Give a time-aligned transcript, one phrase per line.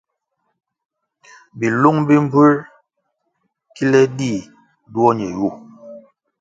[1.59, 2.55] Bilung bi mbpuer
[3.75, 4.39] kile dih
[4.93, 5.49] duo ñe yu.